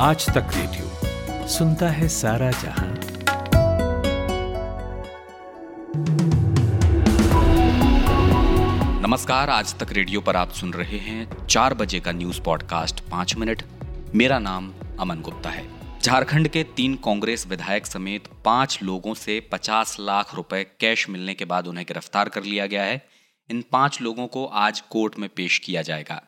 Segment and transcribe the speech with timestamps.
[0.00, 2.98] आज तक रेडियो सुनता है सारा जहाँ।
[9.02, 13.36] नमस्कार, आज तक रेडियो पर आप सुन रहे हैं चार बजे का न्यूज़ पॉडकास्ट पाँच
[13.36, 13.62] मिनट।
[14.14, 15.66] मेरा नाम अमन गुप्ता है।
[16.00, 21.44] झारखंड के तीन कांग्रेस विधायक समेत पाँच लोगों से 50 लाख रुपए कैश मिलने के
[21.44, 23.08] बाद उन्हें गिरफ़्तार कर लिया गया है।
[23.50, 26.22] इन पाँच लोगों को आज कोर्ट में पेश किया जाएगा।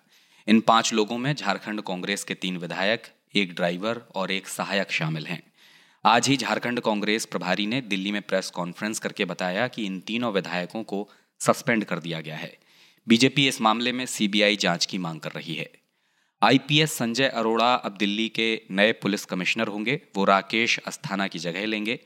[0.49, 3.03] इन पाँच लोगों में झारखंड कांग्रेस के तीन विधायक
[3.35, 5.53] एक ड्राइवर और एक सहायक शामिल हैं।
[6.05, 10.33] आज ही झारखंड कांग्रेस प्रभारी ने दिल्ली में प्रेस कॉन्फ्रेंस करके बताया कि इन तीनों
[10.33, 12.59] विधायकों को सस्पेंड कर दिया गया है।
[13.09, 15.71] बीजेपी इस मामले में सीबीआई जाँच की मांग कर रही है।
[16.43, 21.67] आईपीएस संजय अरोड़ा अब दिल्ली के नए पुलिस कमिश्नर होंगे। वो राकेश अस्थाना की जगह
[21.67, 22.01] लेंगे।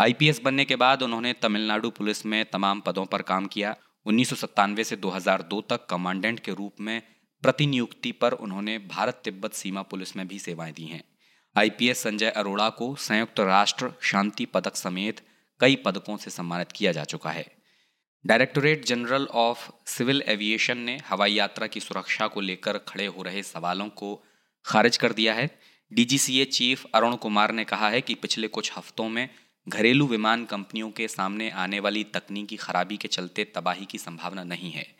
[0.00, 4.36] आईपीएस बनने के बाद उन्होंने तमिलनाडु पुलिस में तमाम पदों पर काम किया। उन्नीस सौ
[4.36, 7.02] सत्तानवे से 2002 तक कमांडेंट के रूप में
[7.46, 11.04] प्रतिनियुक्ति पर उन्होंने भारत तिब्बत सीमा पुलिस में भी सेवाएँ दी हैं।
[11.56, 15.20] आईपीएस संजय अरोड़ा को संयुक्त राष्ट्र शांति पदक समेत
[15.60, 17.56] कई पदकों से सम्मानित किया जा चुका है।
[18.26, 23.42] Directorate general of civil aviation ने हवाई यात्रा की सुरक्षा को लेकर खड़े हो रहे
[23.42, 24.24] सवालों को
[24.66, 25.60] खारिज कर दिया है।
[25.92, 29.28] डीजीसीए चीफ अरुण कुमार ने कहा है कि पिछले कुछ हफ्तों में
[29.68, 34.72] घरेलू विमान कंपनियों के सामने आने वाली तकनीकी खराबी के चलते तबाही की संभावना नहीं
[34.72, 34.96] है।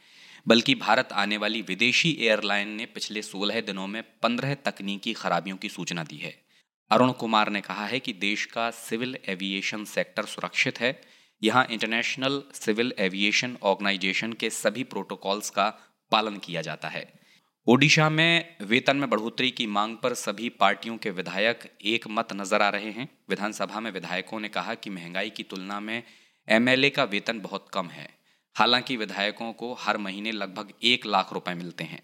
[0.48, 5.68] बल्कि भारत आने वाली विदेशी एयरलाइन ने पिछले 16 दिनों में 15 तकनीकी खराबियों की
[5.68, 6.46] सूचना दी है।
[6.90, 11.00] अरुण कुमार ने कहा है कि देश का सिविल एविएशन सेक्टर सुरक्षित है।
[11.42, 15.68] यहाँ इंटरनेशनल सिविल एविएशन ऑर्गेनाइजेशन के सभी प्रोटोकॉल्स का
[16.12, 17.20] पालन किया जाता है।
[17.66, 22.62] ओडिशा में वेतन में बढ़ोतरी की मांग पर सभी पार्टियों के विधायक एक मत नज़र
[22.62, 26.02] आ रहे हैं। विधानसभा में विधायकों ने कहा कि महँगाई की तुलना में
[26.48, 28.25] एमएलए का वेतन बहुत कम है।
[28.56, 32.02] हालाँकि विधायकों को हर महीने लगभग एक लाख रुपए मिलते हैं।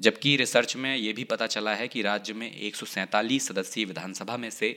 [0.00, 3.86] जबकि रिसर्च में ये भी पता चला है कि राज्य में एक सौ सैंतालीस सदस्यीय
[3.86, 4.70] विधानसभा में से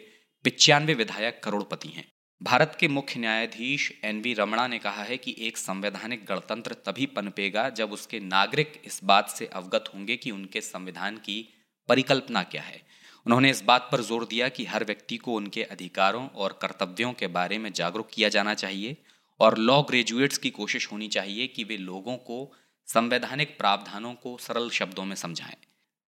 [0.43, 2.05] पिचानवे विधायक करोड़पति हैं।
[2.41, 7.05] भारत के मुख्य न्यायाधीश एन वी रमणा ने कहा है कि एक संवैधानिक गणतंत्र तभी
[7.05, 11.49] पनपेगा जब उसके नागरिक इस बात से अवगत होंगे कि उनके संविधान की
[11.89, 12.81] परिकल्पना क्या है।
[13.25, 17.27] उन्होंने इस बात पर ज़ोर दिया कि हर व्यक्ति को उनके अधिकारों और कर्तव्यों के
[17.27, 18.97] बारे में जागरूक किया जाना चाहिए।
[19.39, 22.51] और लॉ ग्रेजुएट्स की कोशिश होनी चाहिए कि वे लोगों को
[22.87, 25.55] संवैधानिक प्रावधानों को सरल शब्दों में समझाएँ।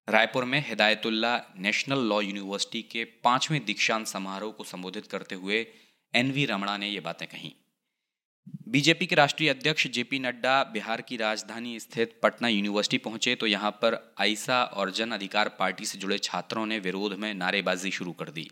[0.08, 5.66] रायपुर में हिदायतुल्ला नेशनल लॉ यूनिवर्सिटी के पाँचवें दीक्षांत समारोह को संबोधित करते हुए
[6.14, 7.56] एन वी रमणा ने ये बातें कही।
[8.68, 13.72] बीजेपी के राष्ट्रीय अध्यक्ष जेपी नड्डा बिहार की राजधानी स्थित पटना यूनिवर्सिटी पहुँचे तो यहाँ
[13.72, 18.30] पर आइसा और जन अधिकार पार्टी से जुड़े छात्रों ने विरोध में नारेबाजी शुरू कर
[18.30, 18.50] दी।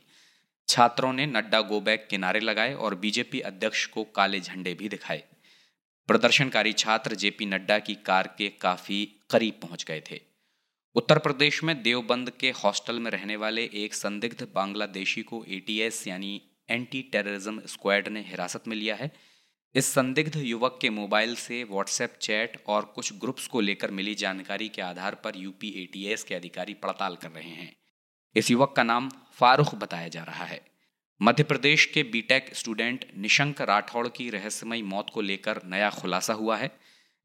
[0.67, 5.23] छात्रों ने नड्डा गो बैक किनारे लगाए और बीजेपी अध्यक्ष को काले झंडे भी दिखाए।
[6.09, 10.19] प्रदर्शनकारी छात्र जेपी नड्डा की कार के काफ़ी करीब पहुँच गए थे।
[10.95, 16.41] उत्तर प्रदेश में देवबंद के हॉस्टल में रहने वाले एक संदिग्ध बांग्लादेशी को एटीएस यानी
[16.69, 19.11] एंटी टेररिज्म स्क्वाड ने हिरासत में लिया है।
[19.75, 24.69] इस संदिग्ध युवक के मोबाइल से व्हाट्सएप चैट और कुछ ग्रुप्स को लेकर मिली जानकारी
[24.69, 27.75] के आधार पर यूपी एटीएस के अधिकारी पड़ताल कर रहे हैं।
[28.37, 30.65] इस युवक का नाम फारूख बताया जा रहा है।
[31.21, 36.57] मध्य प्रदेश के बीटेक स्टूडेंट निशंक राठौड़ की रहस्यमयी मौत को लेकर नया खुलासा हुआ
[36.57, 36.79] है।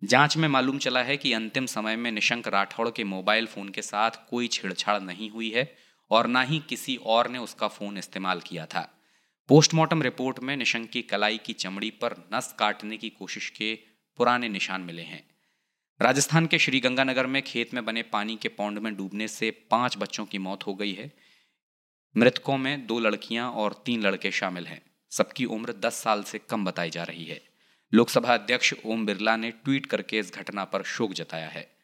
[0.04, 3.82] जाँच में मालूम चला है कि अंतिम समय में निशंक राठौड़ के मोबाइल फ़ोन के
[3.82, 5.76] साथ कोई छेड़छाड़ नहीं हुई है
[6.10, 9.00] और ना ही किसी और ने उसका फ़ोन इस्तेमाल किया था।
[9.48, 13.78] पोस्टमार्टम रिपोर्ट में निशंक की कलाई की चमड़ी पर नस काटने की कोशिश के
[14.16, 15.29] पुराने निशान मिले हैं।
[16.02, 20.24] राजस्थान के श्रीगंगानगर में खेत में बने पानी के पौंड में डूबने से पाँच बच्चों
[20.24, 21.12] की मौत हो गई है।
[22.16, 26.64] मृतकों में दो लड़कियाँ और तीन लड़के शामिल हैं। सबकी उम्र दस साल से कम
[26.64, 27.40] बताई जा रही है।
[27.94, 31.76] लोकसभा अध्यक्ष ओम बिरला ने ट्वीट करके इस घटना पर शोक जताया है।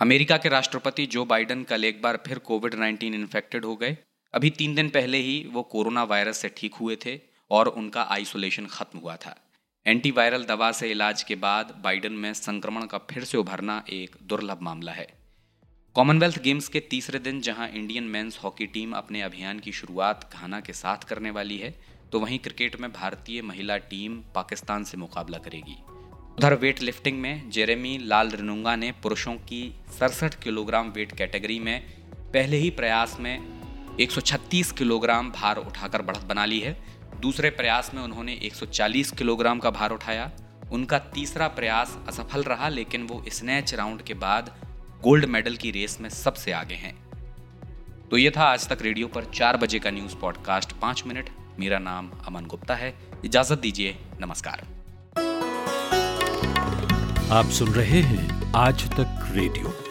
[0.00, 3.98] अमेरिका के राष्ट्रपति जो बाइडन कल एक बार फिर कोविड 19 इन्फेक्टेड हो गए।
[4.34, 7.20] अभी तीन दिन पहले ही वो कोरोना वायरस से ठीक हुए थे
[7.50, 9.49] और उनका आइसोलेशन खत्म हुआ था।
[9.86, 14.58] एंटीवायरल दवा से इलाज के बाद बाइडन में संक्रमण का फिर से उभरना एक दुर्लभ
[14.62, 15.06] मामला है।
[15.96, 20.60] कॉमनवेल्थ गेम्स के तीसरे दिन जहाँ इंडियन मेंस हॉकी टीम अपने अभियान की शुरुआत घाना
[20.60, 21.74] के साथ करने वाली है
[22.12, 25.76] तो वहीं क्रिकेट में भारतीय महिला टीम पाकिस्तान से मुकाबला करेगी।
[26.38, 31.80] उधर वेट लिफ्टिंग में जेरेमी लाल रिनुंगा ने पुरुषों की सड़सठ किलोग्राम वेट कैटेगरी में
[32.32, 38.02] पहले ही प्रयास में 136 किलोग्राम भार उठाकर बढ़त बना ली है दूसरे प्रयास में
[38.02, 40.30] उन्होंने 140 किलोग्राम का भार उठाया।
[40.72, 44.54] उनका तीसरा प्रयास असफल रहा, लेकिन वो स्नैच राउंड के बाद
[45.02, 47.10] गोल्ड मेडल की रेस में सबसे आगे हैं।
[48.08, 51.78] तो ये था आज तक रेडियो पर चार बजे का न्यूज़ पॉडकास्ट, पाँच मिनट। मेरा
[51.78, 54.66] नाम अमन गुप्ता है। इजाज़त दीजिए। नमस्कार।
[57.30, 59.89] आप सुन रहे हैं आज तक रेडियो।